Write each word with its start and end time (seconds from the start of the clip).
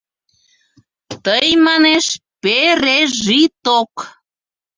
Тый, 1.25 1.47
манеш, 1.65 2.05
пе-ре-жи-ток! 2.41 3.93